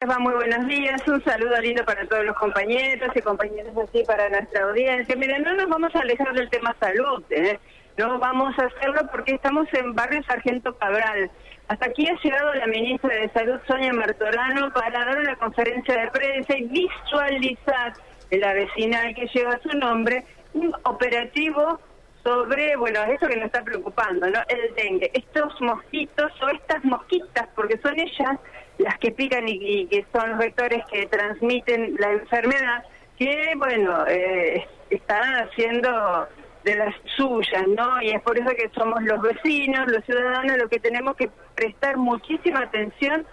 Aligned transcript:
Muy 0.00 0.32
buenos 0.32 0.66
días, 0.66 1.06
un 1.08 1.22
saludo 1.24 1.60
lindo 1.60 1.84
para 1.84 2.06
todos 2.06 2.24
los 2.24 2.34
compañeros 2.34 3.10
y 3.14 3.20
compañeras 3.20 3.74
así 3.76 4.02
para 4.06 4.30
nuestra 4.30 4.64
audiencia. 4.64 5.14
Mira, 5.14 5.38
no 5.40 5.52
nos 5.52 5.68
vamos 5.68 5.94
a 5.94 5.98
alejar 5.98 6.32
del 6.32 6.48
tema 6.48 6.74
salud, 6.80 7.22
¿eh? 7.28 7.60
no 7.98 8.18
vamos 8.18 8.58
a 8.58 8.64
hacerlo 8.64 9.02
porque 9.12 9.34
estamos 9.34 9.68
en 9.74 9.94
Barrio 9.94 10.22
Sargento 10.22 10.74
Cabral. 10.78 11.30
Hasta 11.68 11.84
aquí 11.84 12.08
ha 12.08 12.18
llegado 12.18 12.54
la 12.54 12.66
ministra 12.66 13.14
de 13.14 13.28
Salud, 13.28 13.60
Sonia 13.68 13.92
Martorano, 13.92 14.72
para 14.72 15.04
dar 15.04 15.18
una 15.18 15.36
conferencia 15.36 15.94
de 15.94 16.10
prensa 16.10 16.56
y 16.56 16.64
visualizar 16.64 17.92
en 18.30 18.40
la 18.40 18.54
vecinal 18.54 19.14
que 19.14 19.26
lleva 19.26 19.60
su 19.62 19.76
nombre 19.76 20.24
un 20.54 20.74
operativo 20.84 21.78
sobre, 22.24 22.74
bueno, 22.76 23.02
eso 23.04 23.28
que 23.28 23.36
nos 23.36 23.46
está 23.46 23.62
preocupando, 23.62 24.30
¿no? 24.30 24.40
El 24.48 24.74
dengue. 24.76 25.10
Estos 25.12 25.60
mosquitos 25.60 26.32
o 26.40 26.48
estas 26.48 26.82
mosquitas, 26.84 27.48
porque 27.54 27.76
son 27.76 27.98
ellas 27.98 28.38
las 28.80 28.98
que 28.98 29.10
pican 29.10 29.46
y, 29.46 29.86
que 29.86 30.04
son 30.12 30.30
los 30.30 30.38
vectores 30.38 30.84
que 30.90 31.06
transmiten 31.06 31.96
la 31.98 32.12
enfermedad, 32.12 32.84
que, 33.18 33.52
bueno, 33.56 34.04
eh, 34.08 34.66
están 34.88 35.34
haciendo 35.34 36.28
de 36.64 36.74
las 36.76 36.94
suyas, 37.16 37.66
¿no? 37.68 38.02
Y 38.02 38.10
es 38.10 38.20
por 38.22 38.38
eso 38.38 38.50
que 38.50 38.70
somos 38.74 39.02
los 39.02 39.20
vecinos, 39.22 39.90
los 39.90 40.04
ciudadanos, 40.04 40.56
los 40.58 40.68
que 40.68 40.78
tenemos 40.78 41.16
que 41.16 41.30
prestar 41.54 41.96
muchísima 41.96 42.60
atención 42.60 43.26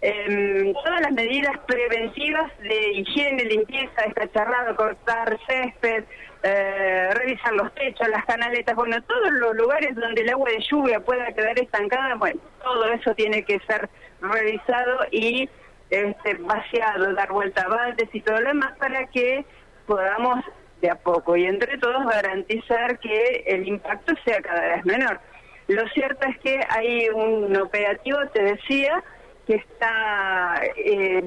en 0.00 0.74
todas 0.74 1.00
las 1.00 1.12
medidas 1.12 1.56
preventivas 1.66 2.52
de 2.58 2.92
higiene, 2.92 3.44
limpieza, 3.44 4.02
descacharrado, 4.04 4.76
cortar 4.76 5.38
césped, 5.46 6.04
eh, 6.46 7.08
revisar 7.14 7.54
los 7.54 7.74
techos, 7.74 8.06
las 8.08 8.26
canaletas, 8.26 8.76
bueno, 8.76 9.02
todos 9.04 9.30
los 9.32 9.56
lugares 9.56 9.94
donde 9.94 10.20
el 10.20 10.28
agua 10.28 10.50
de 10.50 10.60
lluvia 10.60 11.00
pueda 11.00 11.32
quedar 11.32 11.58
estancada, 11.58 12.16
bueno, 12.16 12.38
todo 12.62 12.84
eso 12.92 13.14
tiene 13.14 13.44
que 13.44 13.58
ser 13.60 13.88
revisado 14.20 15.06
y 15.10 15.48
este, 15.88 16.34
vaciado, 16.34 17.14
dar 17.14 17.32
vuelta 17.32 17.62
a 17.62 17.68
baldes 17.68 18.10
y 18.12 18.20
todo 18.20 18.42
lo 18.42 18.48
demás 18.48 18.76
para 18.76 19.06
que 19.06 19.46
podamos 19.86 20.44
de 20.82 20.90
a 20.90 20.96
poco 20.96 21.34
y 21.34 21.46
entre 21.46 21.78
todos 21.78 22.04
garantizar 22.04 22.98
que 22.98 23.44
el 23.46 23.66
impacto 23.66 24.12
sea 24.26 24.42
cada 24.42 24.76
vez 24.76 24.84
menor. 24.84 25.20
Lo 25.68 25.88
cierto 25.88 26.26
es 26.28 26.38
que 26.40 26.60
hay 26.68 27.08
un 27.08 27.56
operativo, 27.56 28.18
te 28.34 28.42
decía, 28.42 29.02
que 29.46 29.54
está, 29.54 30.60
eh, 30.76 31.22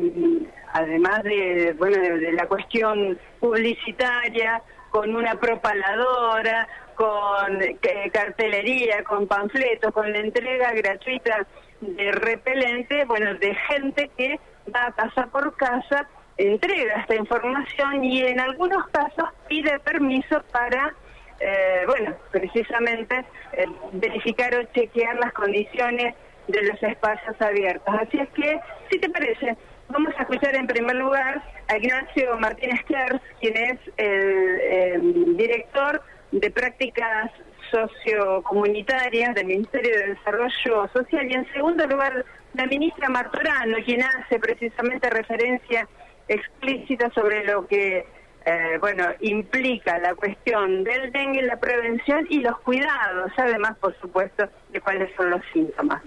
además 0.73 1.23
de, 1.23 1.73
bueno, 1.75 1.97
de 1.97 2.33
la 2.33 2.45
cuestión 2.47 3.17
publicitaria, 3.39 4.61
con 4.89 5.15
una 5.15 5.35
propaladora, 5.35 6.67
con 6.95 7.61
eh, 7.61 7.77
cartelería, 8.11 9.03
con 9.03 9.27
panfletos, 9.27 9.93
con 9.93 10.11
la 10.11 10.19
entrega 10.19 10.71
gratuita 10.73 11.45
de 11.81 12.11
repelente, 12.11 13.05
bueno, 13.05 13.35
de 13.35 13.53
gente 13.53 14.09
que 14.17 14.39
va 14.73 14.91
casa 14.95 15.27
por 15.27 15.55
casa, 15.55 16.07
entrega 16.37 17.01
esta 17.01 17.15
información 17.15 18.03
y 18.03 18.21
en 18.21 18.39
algunos 18.39 18.87
casos 18.89 19.29
pide 19.47 19.79
permiso 19.79 20.41
para, 20.51 20.93
eh, 21.39 21.83
bueno, 21.85 22.15
precisamente 22.31 23.25
eh, 23.53 23.65
verificar 23.93 24.55
o 24.55 24.63
chequear 24.73 25.17
las 25.17 25.33
condiciones 25.33 26.15
de 26.47 26.61
los 26.63 26.81
espacios 26.81 27.39
abiertos. 27.41 27.93
Así 27.99 28.19
es 28.19 28.29
que, 28.29 28.59
si 28.89 28.99
te 28.99 29.09
parece, 29.09 29.55
vamos 29.89 30.13
a 30.17 30.23
escuchar 30.23 30.55
en 30.55 30.67
primer 30.67 30.95
lugar 30.95 31.43
a 31.67 31.77
Ignacio 31.77 32.37
Martínez 32.37 32.83
Kers, 32.87 33.21
quien 33.39 33.57
es 33.57 33.79
el, 33.97 35.37
director 35.37 36.01
de 36.31 36.51
prácticas 36.51 37.31
sociocomunitarias 37.71 39.35
del 39.35 39.45
Ministerio 39.45 39.95
de 39.97 40.07
Desarrollo 40.15 40.89
Social 40.93 41.29
y 41.29 41.33
en 41.33 41.51
segundo 41.53 41.85
lugar 41.87 42.25
la 42.53 42.65
ministra 42.65 43.09
Martorano, 43.09 43.77
quien 43.85 44.03
hace 44.03 44.39
precisamente 44.39 45.09
referencia 45.09 45.87
explícita 46.27 47.09
sobre 47.11 47.45
lo 47.45 47.67
que 47.67 48.05
eh, 48.45 48.77
bueno 48.79 49.05
implica 49.19 49.99
la 49.99 50.15
cuestión 50.15 50.83
del 50.83 51.11
dengue, 51.11 51.41
la 51.43 51.57
prevención 51.57 52.25
y 52.29 52.39
los 52.39 52.59
cuidados, 52.61 53.31
además 53.37 53.77
por 53.79 53.97
supuesto 53.99 54.49
de 54.69 54.81
cuáles 54.81 55.13
son 55.15 55.29
los 55.29 55.41
síntomas. 55.53 56.01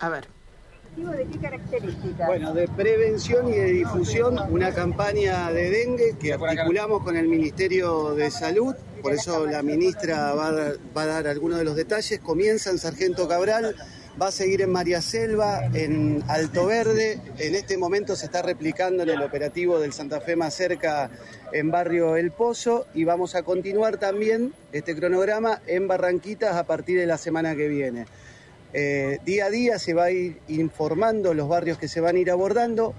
A 0.00 0.08
ver. 0.08 0.39
¿De 0.96 1.26
qué 1.26 1.38
características? 1.38 2.26
Bueno, 2.26 2.52
de 2.52 2.66
prevención 2.66 3.48
y 3.48 3.56
de 3.56 3.70
difusión, 3.72 4.38
una 4.50 4.72
campaña 4.72 5.50
de 5.52 5.70
dengue 5.70 6.16
que 6.20 6.32
articulamos 6.32 7.02
con 7.04 7.16
el 7.16 7.28
Ministerio 7.28 8.14
de 8.14 8.30
Salud, 8.30 8.74
por 9.00 9.12
eso 9.12 9.46
la 9.46 9.62
ministra 9.62 10.34
va 10.34 10.48
a 10.48 10.52
dar, 10.52 10.76
va 10.96 11.02
a 11.02 11.06
dar 11.06 11.26
algunos 11.28 11.58
de 11.58 11.64
los 11.64 11.76
detalles. 11.76 12.18
Comienza 12.18 12.70
en 12.70 12.78
Sargento 12.78 13.28
Cabral, 13.28 13.76
va 14.20 14.28
a 14.28 14.32
seguir 14.32 14.62
en 14.62 14.70
María 14.70 15.00
Selva, 15.00 15.64
en 15.72 16.24
Alto 16.26 16.66
Verde, 16.66 17.20
en 17.38 17.54
este 17.54 17.78
momento 17.78 18.16
se 18.16 18.26
está 18.26 18.42
replicando 18.42 19.04
en 19.04 19.10
el 19.10 19.22
operativo 19.22 19.78
del 19.78 19.92
Santa 19.92 20.20
Fe 20.20 20.34
más 20.34 20.54
cerca 20.54 21.10
en 21.52 21.70
Barrio 21.70 22.16
El 22.16 22.32
Pozo 22.32 22.86
y 22.94 23.04
vamos 23.04 23.36
a 23.36 23.42
continuar 23.44 23.98
también 23.98 24.52
este 24.72 24.96
cronograma 24.96 25.62
en 25.66 25.86
Barranquitas 25.86 26.56
a 26.56 26.64
partir 26.64 26.98
de 26.98 27.06
la 27.06 27.16
semana 27.16 27.54
que 27.54 27.68
viene. 27.68 28.06
Eh, 28.72 29.18
día 29.24 29.46
a 29.46 29.50
día 29.50 29.78
se 29.78 29.94
va 29.94 30.04
a 30.04 30.10
ir 30.12 30.38
informando 30.48 31.34
los 31.34 31.48
barrios 31.48 31.78
que 31.78 31.88
se 31.88 32.00
van 32.00 32.16
a 32.16 32.18
ir 32.18 32.30
abordando. 32.30 32.94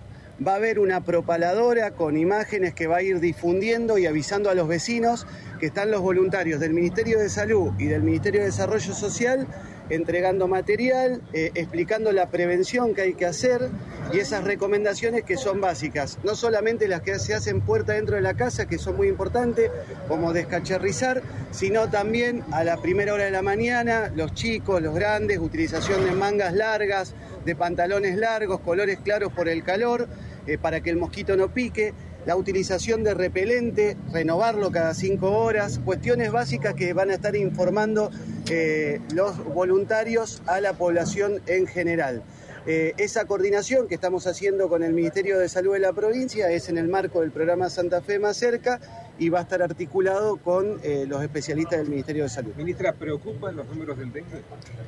Va 0.46 0.54
a 0.54 0.56
haber 0.56 0.80
una 0.80 1.02
propaladora 1.02 1.92
con 1.92 2.18
imágenes 2.18 2.74
que 2.74 2.88
va 2.88 2.98
a 2.98 3.02
ir 3.04 3.20
difundiendo 3.20 3.98
y 3.98 4.08
avisando 4.08 4.50
a 4.50 4.56
los 4.56 4.68
vecinos 4.68 5.28
que 5.60 5.68
están 5.68 5.92
los 5.92 6.02
voluntarios 6.02 6.60
del 6.60 6.74
Ministerio 6.74 7.20
de 7.20 7.30
Salud 7.30 7.74
y 7.78 7.86
del 7.86 8.02
Ministerio 8.02 8.40
de 8.40 8.48
Desarrollo 8.48 8.94
Social 8.96 9.48
entregando 9.91 10.47
material, 10.47 11.22
eh, 11.34 11.52
explicando 11.53 12.12
la 12.13 12.29
prevención 12.29 12.96
que 12.96 13.02
hay 13.02 13.13
que 13.13 13.25
hacer 13.25 13.69
y 14.13 14.19
esas 14.19 14.44
recomendaciones 14.46 15.24
que 15.24 15.38
son 15.38 15.59
básicas, 15.59 16.18
no 16.24 16.35
solamente 16.35 16.88
las 16.88 17.02
que 17.02 17.19
se 17.19 17.34
hacen 17.34 17.62
puerta 17.62 17.94
dentro 17.94 18.16
de 18.16 18.22
la 18.22 18.34
casa, 18.34 18.66
que 18.66 18.78
son 18.78 18.96
muy 18.96 19.07
importantes, 19.07 19.69
como 20.07 20.31
descacharrizar, 20.34 21.22
sino 21.51 21.90
también 21.90 22.44
a 22.51 22.63
la 22.63 22.78
primera 22.78 23.13
hora 23.13 23.25
de 23.25 23.31
la 23.31 23.41
mañana, 23.41 24.12
los 24.16 24.34
chicos, 24.34 24.81
los 24.81 24.96
grandes, 24.96 25.40
utilización 25.40 26.06
de 26.06 26.12
mangas 26.12 26.53
largas, 26.53 27.13
de 27.46 27.56
pantalones 27.56 28.18
largos, 28.18 28.62
colores 28.62 29.00
claros 29.03 29.34
por 29.34 29.50
el 29.50 29.63
calor, 29.63 30.07
eh, 30.47 30.57
para 30.57 30.81
que 30.81 30.90
el 30.90 30.97
mosquito 30.97 31.35
no 31.35 31.50
pique 31.50 31.94
la 32.26 32.36
utilización 32.36 33.04
de 33.04 33.14
repelente, 33.14 33.98
renovarlo 34.12 34.72
cada 34.72 34.94
cinco 34.94 35.32
horas, 35.32 35.80
cuestiones 35.84 36.32
básicas 36.32 36.74
que 36.74 36.94
van 36.94 37.09
a 37.09 37.16
estar 37.16 37.36
informando 37.36 38.12
eh, 38.50 39.00
los 39.14 39.44
voluntarios 39.44 40.42
a 40.46 40.62
la 40.62 40.74
población 40.74 41.42
en 41.48 41.68
general. 41.68 42.24
Eh, 42.68 42.94
esa 42.98 43.26
coordinación 43.26 43.88
que 43.88 43.96
estamos 43.96 44.28
haciendo 44.28 44.70
con 44.70 44.84
el 44.84 44.94
Ministerio 44.94 45.40
de 45.40 45.50
Salud 45.50 45.74
de 45.74 45.80
la 45.80 45.94
provincia 45.94 46.52
es 46.52 46.70
en 46.70 46.78
el 46.78 46.88
marco 46.88 47.22
del 47.22 47.31
programa 47.31 47.72
Santa 47.72 48.02
Fe 48.02 48.20
más 48.20 48.38
cerca 48.38 48.80
y 49.18 49.30
va 49.30 49.40
a 49.40 49.42
estar 49.42 49.64
articulado 49.64 50.38
con 50.38 50.80
eh, 50.84 51.06
los 51.08 51.24
especialistas 51.24 51.80
del 51.80 51.90
Ministerio 51.90 52.24
de 52.24 52.30
Salud. 52.30 52.54
Ministra, 52.56 52.94
¿preocupan 52.94 53.56
los 53.56 53.68
números 53.68 53.98
del 53.98 54.14
dengue? 54.14 54.44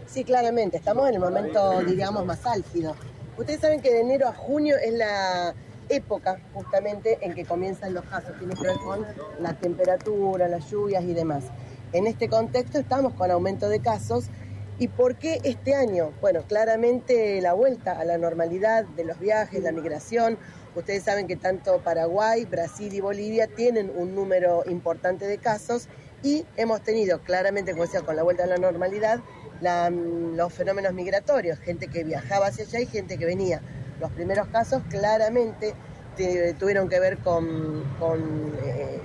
Sí, 0.06 0.24
claramente, 0.24 0.78
estamos 0.78 1.10
en 1.10 1.16
el 1.16 1.20
momento, 1.20 1.82
digamos, 1.82 2.24
más 2.28 2.46
álgido. 2.46 2.96
Ustedes 3.40 3.62
saben 3.62 3.82
que 3.82 3.92
de 3.92 4.02
enero 4.02 4.28
a 4.28 4.34
junio 4.34 4.76
es 4.78 4.94
la 4.94 5.56
época 5.90 6.40
justamente 6.54 7.18
en 7.22 7.34
que 7.34 7.46
comienzan 7.46 7.94
los 7.94 8.06
casos, 8.06 8.38
tiene 8.38 8.56
que 8.56 8.64
ver 8.64 8.78
con 8.78 9.06
la 9.40 9.54
temperatura, 9.54 10.48
las 10.48 10.70
lluvias 10.70 11.04
y 11.04 11.14
demás. 11.14 11.46
En 11.92 12.08
este 12.08 12.28
contexto 12.30 12.80
estamos 12.80 13.14
con 13.14 13.30
aumento 13.32 13.70
de 13.70 13.80
casos. 13.80 14.26
¿Y 14.80 14.88
por 14.88 15.16
qué 15.16 15.40
este 15.44 15.76
año? 15.76 16.12
Bueno, 16.20 16.42
claramente 16.48 17.40
la 17.42 17.54
vuelta 17.54 18.00
a 18.00 18.06
la 18.06 18.18
normalidad 18.18 18.86
de 18.86 19.06
los 19.06 19.20
viajes, 19.20 19.62
la 19.62 19.72
migración. 19.72 20.40
Ustedes 20.76 21.04
saben 21.04 21.28
que 21.28 21.36
tanto 21.36 21.80
Paraguay, 21.82 22.46
Brasil 22.46 22.92
y 22.92 23.00
Bolivia 23.00 23.46
tienen 23.48 23.92
un 23.96 24.16
número 24.16 24.64
importante 24.68 25.28
de 25.28 25.38
casos 25.38 25.88
y 26.24 26.46
hemos 26.58 26.82
tenido 26.82 27.22
claramente, 27.22 27.74
como 27.74 27.84
decía, 27.84 28.02
con 28.02 28.16
la 28.16 28.24
vuelta 28.24 28.46
a 28.46 28.48
la 28.48 28.58
normalidad, 28.58 29.20
los 29.62 30.52
fenómenos 30.52 30.94
migratorios, 30.94 31.60
gente 31.60 31.88
que 31.88 32.04
viajaba 32.04 32.48
hacia 32.48 32.66
allá 32.66 32.80
y 32.80 32.88
gente 32.88 33.20
que 33.20 33.26
venía. 33.26 33.62
Los 34.03 34.12
primeros 34.12 34.50
casos 34.50 34.84
claramente 34.90 35.74
tuvieron 36.60 36.89
que 36.89 37.00
ver 37.00 37.19
con, 37.19 37.86
eh, 38.66 39.00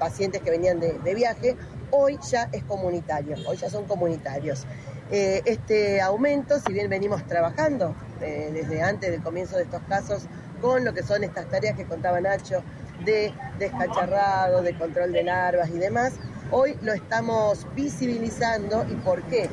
pacientes 0.00 0.42
que 0.42 0.50
venían 0.50 0.80
de, 0.80 1.14
viaje, 1.14 1.56
hoy 1.92 2.18
ya 2.28 2.48
es 2.50 2.64
comunitario, 2.64 3.36
hoy 3.46 3.56
ya 3.56 3.70
son 3.70 3.84
comunitarios. 3.84 4.66
Eh, 5.12 5.42
este 5.44 6.00
aumento, 6.00 6.58
si 6.58 6.72
bien 6.72 6.90
venimos 6.90 7.24
trabajando 7.28 7.94
eh, 8.20 8.50
desde 8.52 8.82
antes 8.82 9.12
del 9.12 9.22
comienzo 9.22 9.58
de 9.58 9.62
estos 9.62 9.80
casos 9.88 10.24
con 10.60 10.84
lo 10.84 10.92
que 10.92 11.04
son 11.04 11.22
estas 11.22 11.48
tareas 11.48 11.76
que 11.76 11.84
contaba 11.84 12.20
Nacho 12.20 12.64
de 13.04 13.32
descacharrado, 13.60 14.60
de 14.62 14.76
control 14.76 15.12
de 15.12 15.22
larvas 15.22 15.68
y 15.68 15.78
demás, 15.78 16.14
hoy 16.50 16.76
lo 16.82 16.92
estamos 16.94 17.64
visibilizando. 17.76 18.84
¿Y 18.90 18.96
por 18.96 19.22
qué? 19.22 19.48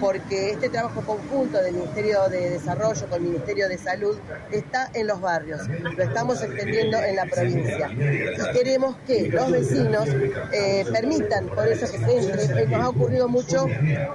Porque 0.00 0.50
este 0.50 0.68
trabajo 0.68 1.00
conjunto 1.02 1.62
del 1.62 1.74
Ministerio 1.74 2.28
de 2.28 2.50
Desarrollo 2.50 3.06
con 3.08 3.22
el 3.22 3.28
Ministerio 3.28 3.68
de 3.68 3.78
Salud 3.78 4.16
está 4.50 4.90
en 4.94 5.06
los 5.06 5.20
barrios, 5.20 5.60
lo 5.68 6.02
estamos 6.02 6.42
extendiendo 6.42 6.98
en 6.98 7.16
la 7.16 7.26
provincia. 7.26 7.90
Y 7.92 8.52
queremos 8.56 8.96
que 9.06 9.28
los 9.28 9.50
vecinos 9.50 10.08
eh, 10.52 10.84
permitan, 10.92 11.46
por 11.46 11.68
eso 11.68 11.90
que 11.90 11.98
se 11.98 12.44
entre, 12.44 12.66
nos 12.66 12.80
ha 12.80 12.88
ocurrido 12.88 13.28
mucho 13.28 13.66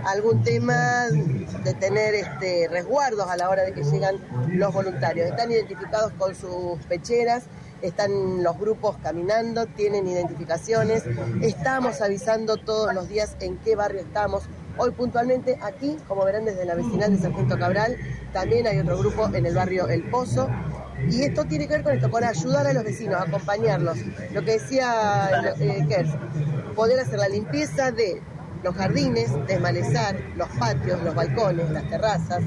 algún 0.06 0.44
tema 0.44 1.06
de 1.64 1.74
tener 1.74 2.16
este, 2.16 2.68
resguardos 2.70 3.28
a 3.30 3.38
la 3.38 3.50
hora 3.50 3.64
de 3.64 3.74
que 3.74 3.84
llegan 3.84 4.18
los 4.50 4.74
voluntarios. 4.74 5.30
Están 5.30 5.52
identificados 5.52 6.14
con 6.18 6.36
sus 6.36 6.80
pecheras 6.88 7.44
están 7.82 8.44
los 8.44 8.58
grupos 8.60 8.98
caminando, 9.02 9.66
tienen 9.66 10.08
identificaciones, 10.08 11.04
estamos 11.42 12.02
avisando 12.02 12.58
todos 12.58 12.94
los 12.94 13.08
días 13.08 13.36
en 13.40 13.58
qué 13.58 13.76
barrio 13.76 14.02
estamos. 14.02 14.44
Hoy 14.82 14.92
puntualmente 14.92 15.60
aquí, 15.62 15.98
como 16.08 16.24
verán 16.24 16.46
desde 16.46 16.64
la 16.64 16.74
vecinal 16.74 17.12
de 17.12 17.22
Sargento 17.22 17.60
Cabral, 17.60 17.98
también 18.32 18.66
hay 18.66 18.80
otro 18.80 18.98
grupo 18.98 19.30
en 19.34 19.46
el 19.46 19.54
barrio 19.54 19.90
El 19.90 20.04
Pozo. 20.04 20.50
Y 21.10 21.24
esto 21.24 21.44
tiene 21.44 21.68
que 21.68 21.74
ver 21.74 21.84
con 21.84 21.94
esto, 21.94 22.10
con 22.10 22.24
ayudar 22.24 22.66
a 22.66 22.72
los 22.72 22.86
vecinos, 22.86 23.22
acompañarlos. 23.22 23.98
Lo 24.34 24.42
que 24.46 24.54
decía 24.54 25.54
eh, 25.60 25.86
Kers, 25.90 26.10
poder 26.78 26.98
hacer 27.02 27.20
la 27.20 27.28
limpieza 27.28 27.92
de 27.92 28.22
los 28.64 28.74
jardines, 28.74 29.32
desmalezar 29.48 30.16
los 30.38 30.48
patios, 30.58 31.04
los 31.04 31.14
balcones, 31.14 31.70
las 31.72 31.90
terrazas, 31.90 32.42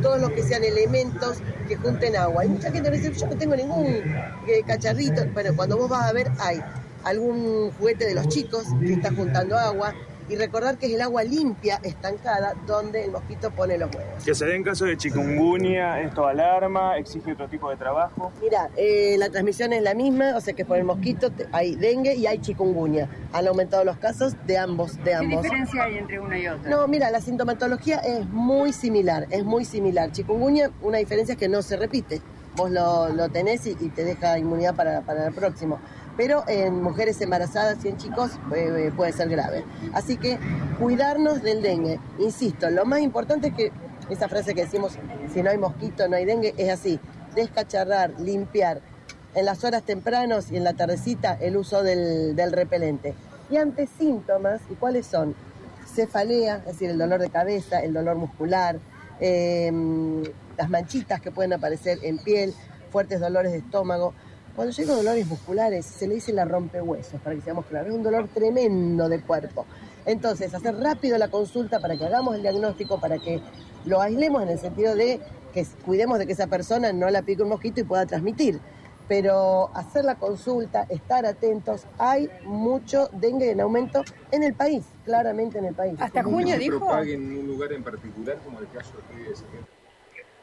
todos 0.00 0.22
los 0.22 0.30
que 0.30 0.42
sean 0.42 0.64
elementos 0.64 1.38
que 1.68 1.76
junten 1.76 2.16
agua. 2.16 2.42
Hay 2.42 2.48
mucha 2.48 2.72
gente 2.72 2.90
que 2.90 2.96
dice, 2.96 3.12
yo 3.12 3.26
no 3.26 3.36
tengo 3.36 3.56
ningún 3.56 3.86
eh, 3.86 4.62
cacharrito, 4.66 5.22
bueno, 5.34 5.54
cuando 5.54 5.76
vos 5.76 5.90
vas 5.90 6.08
a 6.08 6.12
ver 6.12 6.30
hay 6.38 6.62
algún 7.04 7.70
juguete 7.72 8.06
de 8.06 8.14
los 8.14 8.28
chicos 8.28 8.64
que 8.80 8.94
está 8.94 9.10
juntando 9.14 9.58
agua, 9.58 9.94
y 10.28 10.36
recordar 10.36 10.78
que 10.78 10.86
es 10.86 10.92
el 10.92 11.02
agua 11.02 11.22
limpia, 11.24 11.80
estancada, 11.82 12.54
donde 12.66 13.04
el 13.04 13.10
mosquito 13.10 13.50
pone 13.50 13.76
los 13.78 13.94
huevos. 13.94 14.24
Que 14.24 14.34
se 14.34 14.46
dé 14.46 14.56
en 14.56 14.62
caso 14.62 14.84
de 14.84 14.96
chikungunya, 14.96 16.00
esto 16.00 16.26
alarma, 16.26 16.96
exige 16.96 17.32
otro 17.32 17.48
tipo 17.48 17.70
de 17.70 17.76
trabajo. 17.76 18.32
Mira, 18.40 18.70
eh, 18.76 19.16
la 19.18 19.28
transmisión 19.28 19.72
es 19.72 19.82
la 19.82 19.94
misma, 19.94 20.36
o 20.36 20.40
sea 20.40 20.54
que 20.54 20.64
por 20.64 20.78
el 20.78 20.84
mosquito 20.84 21.30
hay 21.52 21.76
dengue 21.76 22.14
y 22.14 22.26
hay 22.26 22.38
chikungunya. 22.38 23.08
Han 23.32 23.46
aumentado 23.46 23.84
los 23.84 23.98
casos 23.98 24.34
de 24.46 24.58
ambos, 24.58 25.02
de 25.04 25.14
ambos. 25.14 25.42
¿Qué 25.42 25.48
diferencia 25.48 25.84
hay 25.84 25.98
entre 25.98 26.20
una 26.20 26.38
y 26.38 26.48
otra? 26.48 26.70
No, 26.70 26.88
mira, 26.88 27.10
la 27.10 27.20
sintomatología 27.20 27.98
es 27.98 28.26
muy 28.28 28.72
similar, 28.72 29.26
es 29.30 29.44
muy 29.44 29.64
similar. 29.64 30.12
Chikungunya, 30.12 30.70
una 30.82 30.98
diferencia 30.98 31.34
es 31.34 31.38
que 31.38 31.48
no 31.48 31.62
se 31.62 31.76
repite. 31.76 32.22
Vos 32.56 32.70
lo, 32.70 33.08
lo 33.08 33.28
tenés 33.30 33.66
y, 33.66 33.74
te 33.74 34.04
deja 34.04 34.38
inmunidad 34.38 34.76
para, 34.76 35.00
para 35.00 35.26
el 35.26 35.34
próximo 35.34 35.80
pero 36.16 36.44
en 36.46 36.82
mujeres 36.82 37.20
embarazadas 37.20 37.84
y 37.84 37.88
en 37.88 37.96
chicos 37.96 38.32
eh, 38.54 38.92
puede 38.96 39.12
ser 39.12 39.28
grave. 39.28 39.64
Así 39.92 40.16
que 40.16 40.38
cuidarnos 40.78 41.42
del 41.42 41.62
dengue. 41.62 41.98
Insisto, 42.18 42.70
lo 42.70 42.84
más 42.84 43.00
importante 43.00 43.48
es 43.48 43.54
que 43.54 43.72
esa 44.10 44.28
frase 44.28 44.54
que 44.54 44.64
decimos, 44.64 44.98
si 45.32 45.42
no 45.42 45.50
hay 45.50 45.58
mosquito, 45.58 46.08
no 46.08 46.16
hay 46.16 46.24
dengue, 46.24 46.54
es 46.56 46.70
así. 46.70 47.00
Descacharrar, 47.34 48.18
limpiar. 48.20 48.80
En 49.34 49.46
las 49.46 49.64
horas 49.64 49.82
tempranas 49.82 50.52
y 50.52 50.56
en 50.56 50.62
la 50.62 50.74
tardecita 50.74 51.36
el 51.40 51.56
uso 51.56 51.82
del, 51.82 52.52
repelente. 52.52 53.14
Y 53.50 53.56
ante 53.56 53.88
síntomas, 53.98 54.60
¿y 54.70 54.74
cuáles 54.74 55.06
son? 55.06 55.34
Cefalea, 55.92 56.58
es 56.58 56.66
decir, 56.66 56.90
el 56.90 56.98
dolor 56.98 57.20
de 57.20 57.30
cabeza, 57.30 57.80
el 57.80 57.92
dolor 57.92 58.16
muscular, 58.16 58.78
em, 59.18 60.22
las 60.56 60.70
manchitas 60.70 61.20
que 61.20 61.32
pueden 61.32 61.52
aparecer 61.52 61.98
en 62.02 62.18
piel, 62.18 62.54
fuertes 62.90 63.20
dolores 63.20 63.50
de 63.50 63.58
estómago. 63.58 64.14
Cuando 64.54 64.72
llega 64.72 64.94
dolores 64.94 65.26
musculares, 65.26 65.84
se 65.84 66.06
le 66.06 66.14
dice 66.14 66.32
la 66.32 66.44
rompehuesos, 66.44 67.20
para 67.20 67.34
que 67.34 67.42
seamos 67.42 67.66
claros. 67.66 67.88
Es 67.88 67.94
un 67.94 68.04
dolor 68.04 68.28
tremendo 68.32 69.08
de 69.08 69.20
cuerpo. 69.20 69.66
Entonces, 70.06 70.54
hacer 70.54 70.76
rápido 70.76 71.18
la 71.18 71.28
consulta 71.28 71.80
para 71.80 71.96
que 71.96 72.04
hagamos 72.04 72.36
el 72.36 72.42
diagnóstico, 72.42 73.00
para 73.00 73.18
que 73.18 73.40
lo 73.84 74.00
aislemos 74.00 74.42
en 74.44 74.50
el 74.50 74.58
sentido 74.60 74.94
de 74.94 75.20
que 75.52 75.66
cuidemos 75.84 76.18
de 76.18 76.26
que 76.26 76.34
esa 76.34 76.46
persona 76.46 76.92
no 76.92 77.10
la 77.10 77.22
pique 77.22 77.42
un 77.42 77.48
mosquito 77.48 77.80
y 77.80 77.84
pueda 77.84 78.06
transmitir. 78.06 78.60
Pero 79.08 79.70
hacer 79.74 80.04
la 80.04 80.14
consulta, 80.14 80.86
estar 80.88 81.26
atentos, 81.26 81.82
hay 81.98 82.30
mucho 82.44 83.08
dengue 83.12 83.50
en 83.50 83.60
aumento 83.60 84.04
en 84.30 84.44
el 84.44 84.54
país, 84.54 84.84
claramente 85.04 85.58
en 85.58 85.66
el 85.66 85.74
país. 85.74 85.94
Hasta 85.98 86.22
junio 86.22 86.56
dijo. 86.58 86.96
en 87.02 87.38
un 87.38 87.46
lugar 87.46 87.72
en 87.72 87.82
particular, 87.82 88.38
como 88.44 88.60
el 88.60 88.68
caso 88.68 88.92
de 88.96 89.73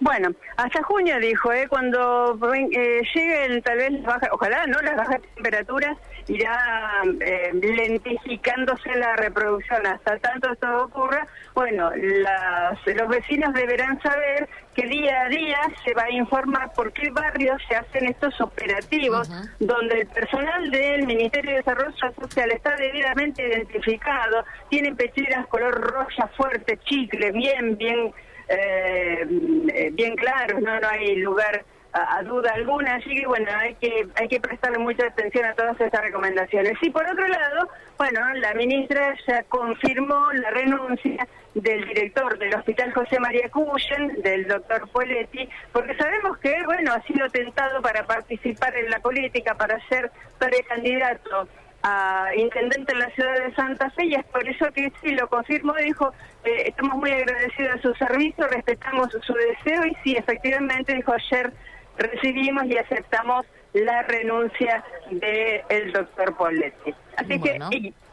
bueno, 0.02 0.32
hasta 0.58 0.82
junio 0.82 1.20
dijo, 1.20 1.54
¿eh? 1.54 1.68
cuando 1.70 2.38
eh, 2.54 3.02
lleguen 3.14 3.62
tal 3.62 3.78
vez 3.78 3.92
las 4.02 4.20
ojalá 4.32 4.66
no 4.66 4.82
las 4.82 4.96
bajas 4.96 5.22
temperaturas, 5.36 5.96
irá 6.28 7.04
eh, 7.20 7.52
lentificándose 7.54 8.96
la 8.96 9.16
reproducción. 9.16 9.86
Hasta 9.86 10.18
tanto 10.18 10.52
esto 10.52 10.86
ocurra, 10.86 11.28
bueno, 11.54 11.92
los 11.96 13.08
vecinos 13.10 13.54
deberán 13.54 14.02
saber 14.02 14.50
que 14.74 14.88
día 14.88 15.22
a 15.22 15.30
día 15.30 15.60
se 15.86 15.94
va 15.94 16.04
a 16.04 16.12
informar 16.12 16.74
por 16.74 16.92
qué 16.94 17.12
barrios 17.12 17.62
se 17.70 17.76
hacen 17.76 18.06
estos 18.08 18.42
operativos, 18.42 19.30
donde 19.60 20.02
el 20.02 20.08
personal 20.08 20.72
del 20.72 21.06
Ministerio 21.06 21.52
de 21.52 21.58
Desarrollo 21.58 21.96
Social 22.20 22.52
está 22.52 22.76
debidamente 22.76 23.48
identificado, 23.48 24.46
tienen 24.70 24.96
pecheras 24.96 25.46
color 25.46 25.80
roja 25.80 26.28
fuerte, 26.36 26.80
chicle, 26.86 27.32
bien, 27.32 27.78
bien 27.78 28.12
eh, 28.54 29.90
bien 29.94 30.16
claros, 30.16 30.62
no, 30.62 30.80
no 30.80 30.88
hay 30.88 31.16
lugar 31.18 31.64
a, 31.94 32.24
duda 32.24 32.54
alguna, 32.54 32.96
así 32.96 33.10
que 33.10 33.28
bueno, 33.28 33.48
hay 33.54 33.76
que 33.76 34.08
hay 34.16 34.28
que 34.28 34.40
prestarle 34.40 34.78
mucha 34.80 35.08
atención 35.08 35.46
a 35.46 35.54
todas 35.54 35.80
estas 35.80 36.02
recomendaciones. 36.02 36.74
Y 36.82 36.90
por 36.90 37.06
otro 37.06 37.28
lado, 37.28 37.68
bueno, 37.98 38.22
la 38.36 38.54
ministra 38.54 39.16
ya 39.28 39.44
confirmó 39.44 40.32
la 40.34 40.52
renuncia 40.52 41.28
del 41.54 41.86
director 41.86 42.38
del 42.38 42.56
Hospital 42.56 42.94
José 42.94 43.20
María 43.20 43.50
Cuyen, 43.50 44.22
del 44.22 44.48
doctor 44.48 44.90
Poletti, 44.90 45.50
porque 45.74 45.96
sabemos 45.96 46.38
que, 46.38 46.56
bueno, 46.66 46.94
ha 46.94 47.02
sido 47.04 47.30
tentado 47.30 47.82
para 47.82 48.06
participar 48.06 48.76
en 48.78 48.90
la 48.90 49.00
política, 49.00 49.56
para 49.56 49.80
ser 49.88 50.12
precandidato 50.40 51.48
a 51.84 52.30
intendente 52.36 52.92
en 52.92 53.00
la 53.00 53.10
ciudad 53.12 53.34
de 53.36 53.54
Santa 53.56 53.90
Fe 53.92 54.06
y 54.06 54.16
es 54.16 54.26
por 54.26 54.48
eso 54.48 54.72
que 54.74 54.92
sí 55.02 55.12
lo 55.16 55.28
confirmó, 55.28 55.74
dijo, 55.74 56.12
eh, 56.44 56.66
estamos 56.68 56.98
muy 56.98 57.12
agradecidos 57.12 57.76
a 57.76 57.82
su 57.82 57.94
servicio, 57.96 58.48
respetamos 58.48 59.10
su 59.22 59.34
deseo 59.34 59.86
y 59.86 59.96
sí, 60.04 60.16
efectivamente, 60.16 60.94
dijo 60.94 61.14
ayer 61.14 61.52
recibimos 61.98 62.66
y 62.66 62.78
aceptamos 62.78 63.46
la 63.74 64.02
renuncia 64.04 64.84
del 65.10 65.62
el 65.70 65.92
doctor 65.94 66.36
Poletti. 66.36 66.94
Así 67.16 67.40
que, 67.40 67.60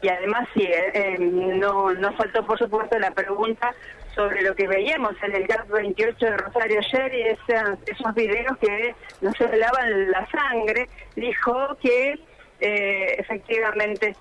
y, 0.01 0.07
además 0.07 0.47
sí, 0.53 0.63
eh, 0.63 0.91
eh, 0.93 1.17
no, 1.19 1.93
no 1.93 2.13
faltó 2.13 2.45
por 2.45 2.57
supuesto 2.57 2.97
la 2.99 3.11
pregunta 3.11 3.73
sobre 4.15 4.41
lo 4.41 4.55
que 4.55 4.67
veíamos 4.67 5.13
en 5.23 5.35
el 5.35 5.47
GAP 5.47 5.69
28 5.69 6.25
de 6.25 6.37
Rosario 6.37 6.79
ayer 6.79 7.13
y 7.13 7.21
esos 7.91 8.15
videos 8.15 8.57
que 8.57 8.95
nos 9.21 9.39
lavan 9.39 10.11
la 10.11 10.27
sangre, 10.29 10.89
dijo 11.15 11.77
que 11.81 12.19
eh, 12.59 13.15
efectivamente 13.17 14.15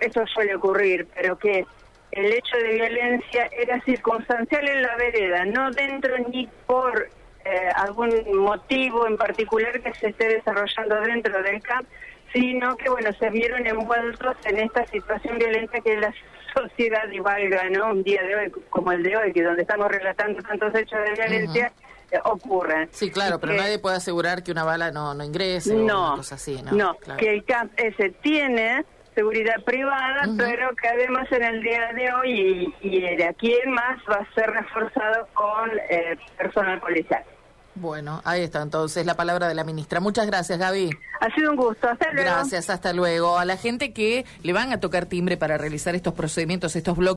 eso 0.00 0.26
suele 0.26 0.56
ocurrir, 0.56 1.06
pero 1.14 1.38
que 1.38 1.64
el 2.12 2.32
hecho 2.32 2.56
de 2.56 2.74
violencia 2.74 3.48
era 3.56 3.80
circunstancial 3.82 4.68
en 4.68 4.82
la 4.82 4.96
vereda, 4.96 5.44
no 5.44 5.70
dentro 5.70 6.16
ni 6.28 6.48
por 6.66 7.08
eh, 7.44 7.68
algún 7.74 8.10
motivo 8.38 9.06
en 9.06 9.16
particular 9.16 9.80
que 9.80 9.92
se 9.94 10.08
esté 10.08 10.28
desarrollando 10.28 11.00
dentro 11.00 11.42
del 11.42 11.60
CAP, 11.60 11.84
sino 12.34 12.76
que 12.76 12.90
bueno 12.90 13.10
se 13.18 13.30
vieron 13.30 13.66
envueltos 13.66 14.36
en 14.44 14.58
esta 14.58 14.84
situación 14.88 15.38
violenta 15.38 15.80
que 15.80 15.96
la 15.96 16.12
sociedad 16.52 17.08
igual 17.10 17.48
¿no? 17.72 17.92
Un 17.92 18.02
día 18.02 18.22
de 18.22 18.36
hoy 18.36 18.52
como 18.70 18.92
el 18.92 19.02
de 19.02 19.16
hoy, 19.16 19.32
que 19.32 19.42
donde 19.42 19.62
estamos 19.62 19.88
relatando 19.88 20.42
tantos 20.42 20.74
hechos 20.74 20.98
de 21.04 21.12
violencia. 21.14 21.72
Eh, 22.10 22.18
ocurren. 22.24 22.88
Sí, 22.92 23.10
claro, 23.10 23.40
pero 23.40 23.54
nadie 23.54 23.78
puede 23.78 23.96
asegurar 23.96 24.42
que 24.42 24.52
una 24.52 24.62
bala 24.62 24.90
no, 24.90 25.14
no 25.14 25.24
ingrese 25.24 25.74
no, 25.74 26.12
o 26.12 26.16
cosa 26.16 26.34
así, 26.34 26.62
¿no? 26.62 26.72
No, 26.72 26.96
que 27.16 27.30
el 27.30 27.44
CAP 27.44 27.70
ese 27.76 28.10
tiene 28.22 28.84
seguridad 29.14 29.62
privada, 29.64 30.28
pero 30.36 30.74
que 30.76 30.88
además 30.88 31.26
en 31.32 31.44
el 31.44 31.62
día 31.62 31.92
de 31.94 32.12
hoy 32.12 32.74
y, 32.82 33.00
de 33.00 33.24
aquí 33.24 33.54
en 33.64 33.70
más 33.72 33.98
va 34.10 34.16
a 34.16 34.34
ser 34.34 34.50
reforzado 34.50 35.26
con 35.34 35.70
eh, 35.88 36.16
personal 36.36 36.80
policial. 36.80 37.24
Bueno, 37.76 38.22
ahí 38.24 38.42
está 38.42 38.62
entonces 38.62 39.04
la 39.04 39.16
palabra 39.16 39.48
de 39.48 39.54
la 39.54 39.64
ministra. 39.64 39.98
Muchas 39.98 40.26
gracias, 40.26 40.58
Gaby. 40.58 40.90
Ha 41.20 41.34
sido 41.34 41.50
un 41.50 41.56
gusto. 41.56 41.88
Hasta 41.88 42.12
luego. 42.12 42.30
Gracias, 42.30 42.70
hasta 42.70 42.92
luego. 42.92 43.36
A 43.36 43.44
la 43.44 43.56
gente 43.56 43.92
que 43.92 44.24
le 44.42 44.52
van 44.52 44.72
a 44.72 44.78
tocar 44.78 45.06
timbre 45.06 45.36
para 45.36 45.58
realizar 45.58 45.94
estos 45.94 46.14
procedimientos, 46.14 46.76
estos 46.76 46.96
bloques. 46.96 47.12